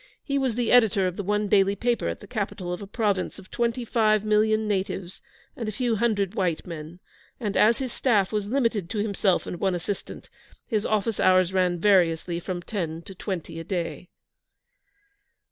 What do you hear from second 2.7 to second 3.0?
of a